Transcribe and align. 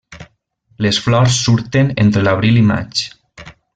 Les 0.85 0.97
flors 1.03 1.29
surten 1.41 1.91
entre 2.05 2.25
l'abril 2.29 2.59
i 2.63 2.65
maig. 2.71 3.05